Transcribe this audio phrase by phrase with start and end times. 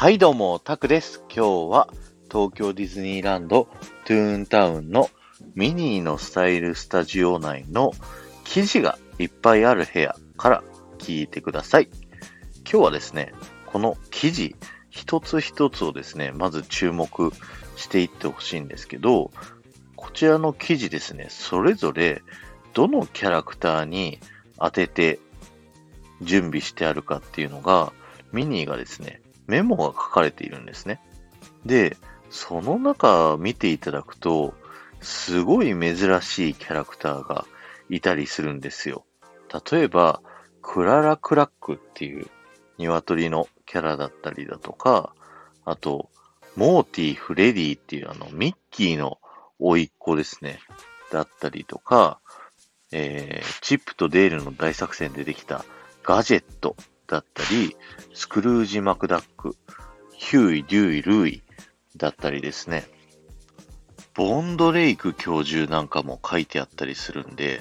[0.00, 1.24] はいどうも、タクです。
[1.28, 1.88] 今日は
[2.30, 3.66] 東京ディズニーランド
[4.04, 5.10] トゥーンタウンの
[5.56, 7.90] ミニーのスタイルスタジオ内の
[8.44, 10.62] 記事がいっぱいある部屋から
[10.98, 11.88] 聞いてください。
[12.58, 13.34] 今日はですね、
[13.66, 14.54] この記事
[14.88, 17.32] 一つ一つをですね、まず注目
[17.74, 19.32] していってほしいんですけど、
[19.96, 22.22] こちらの記事ですね、それぞれ
[22.72, 24.20] どのキャラクターに
[24.60, 25.18] 当てて
[26.22, 27.92] 準備してあるかっていうのが、
[28.30, 31.00] ミニーがですね、メモが書かれているんですね。
[31.66, 31.96] で、
[32.30, 34.54] その中見ていただくと、
[35.00, 37.46] すごい珍しいキャラクターが
[37.88, 39.04] いたりするんですよ。
[39.70, 40.20] 例えば、
[40.62, 42.26] クララクラックっていう
[42.76, 45.14] 鶏のキャラだったりだとか、
[45.64, 46.10] あと、
[46.56, 49.18] モーティ・フレディっていうあの、ミッキーの
[49.58, 50.60] 甥っ子ですね。
[51.10, 52.20] だったりとか、
[52.92, 55.64] えー、チップとデールの大作戦でできた
[56.02, 56.76] ガジェット
[57.08, 57.76] だったり、
[58.14, 59.56] スクルージ・マクダック、
[60.12, 61.42] ヒューイ・デューイ・ルーイ
[61.96, 62.86] だったりですね。
[64.14, 67.60] ボンドレイク教授なんかも書いてあったりするんで、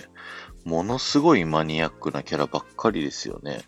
[0.65, 3.61] ものすごいマニアックなキャラばっかりですよね。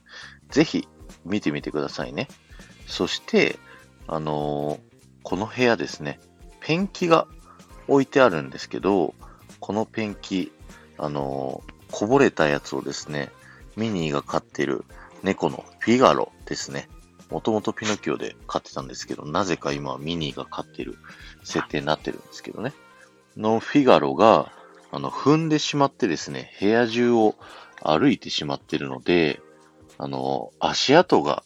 [0.50, 0.88] ぜひ
[1.24, 2.28] 見てみてくださいね。
[2.86, 3.58] そして、
[4.08, 4.90] あのー
[5.22, 6.20] この部屋ですね、
[6.60, 7.28] ペンキが
[7.88, 9.14] 置いてあるんですけど、
[9.60, 10.52] このペンキ、
[10.98, 13.30] あのーこぼれたやつをですね、
[13.76, 14.86] ミニーが飼ってる
[15.24, 16.90] 猫のフィガロですね。
[17.30, 20.98] もともとピノキオで飼ってたんですけど、なぜか今はミニーが飼ってる
[21.44, 22.74] 設定になってるんですけどね。
[23.38, 24.52] のフィガロが、
[24.92, 27.36] あの、踏んでしまってですね、部屋中を
[27.82, 29.40] 歩いてしまってるので、
[29.98, 31.44] あの、足跡が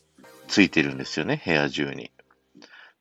[0.47, 2.11] ついてるんですよね、部屋中に。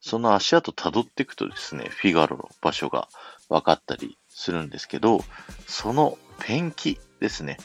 [0.01, 3.09] その足跡辿っていくとですね、フィガロの場所が
[3.49, 5.21] 分かったりするんですけど、
[5.69, 7.59] そのペンキですね。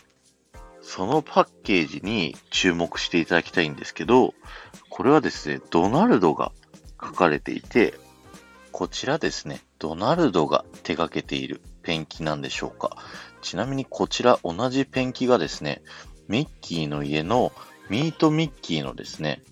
[0.87, 4.33] そのパッケージに注目していただきたいんですけど、
[4.89, 6.53] これはですね、ドナルドが
[7.03, 7.93] 書かれていて、
[8.71, 12.95] こちらですね、ドナルドが手掛けているペンキなんでしょうか。
[13.41, 15.81] ちなみにこちら同じペンキがですね、
[16.29, 17.51] ミッキーの家の
[17.89, 19.43] ミートミッキーのですね、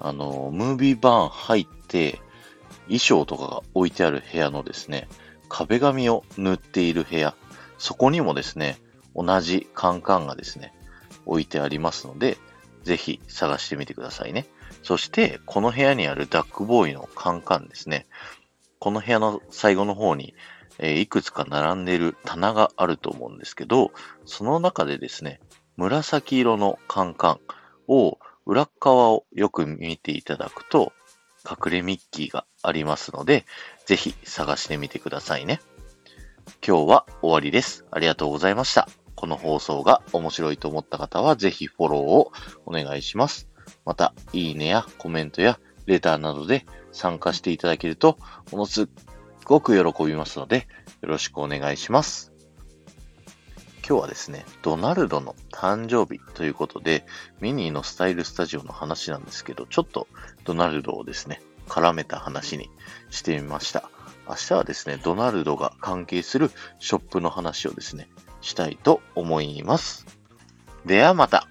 [0.00, 2.20] あの、ムービーバーン入って、
[2.88, 5.08] 衣装とかが置いてある部屋のですね、
[5.48, 7.34] 壁紙を塗っている部屋、
[7.78, 8.83] そこにもですね、
[9.14, 10.74] 同じカンカンがですね、
[11.26, 12.38] 置いてありますので、
[12.82, 14.46] ぜひ探してみてくださいね。
[14.82, 18.06] そして、この部屋にあるダックボーイのカンカンですね。
[18.78, 20.34] この部屋の最後の方に、
[20.78, 23.92] えーいくつか並んでいる棚があると思うんですけど、
[24.26, 25.40] その中でですね、
[25.76, 27.40] 紫色のカンカン
[27.88, 30.92] を裏側をよく見ていただくと、
[31.48, 33.44] 隠れミッキーがありますので、
[33.86, 35.60] ぜひ探してみてくださいね。
[36.66, 37.84] 今日は終わりです。
[37.90, 38.88] ありがとうございました。
[39.14, 42.32] この放送が面白いと思った方は、ぜひフォローを
[42.66, 43.48] お願いします。
[43.84, 48.18] また、いいねやコメントやレターなどで参加していただけると、
[48.50, 48.88] ものす
[49.44, 50.66] ごく喜びますので、
[51.02, 52.32] よろしくお願いします。
[53.86, 57.04] 今日はですね、ドナルドの誕生日ということで、
[57.40, 60.08] ミニーのスタイルスタジオの話なんですけど、ちょっと
[60.44, 62.70] ドナルドをですね、絡めた話に
[63.10, 63.90] してみました。
[64.26, 68.08] 明日はですね、ドナルドが関係するショップの話をですね、
[68.44, 70.06] したいと思います。
[70.86, 71.48] ではまた。